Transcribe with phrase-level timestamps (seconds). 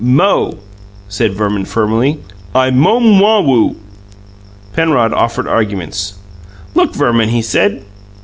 [0.03, 0.57] "Mo!"
[1.07, 2.17] said Verman firmly.
[2.55, 3.75] "I mome maw woo!"
[4.73, 6.15] Penrod offered arguments.
[6.73, 7.85] "Look, Verman!" he said.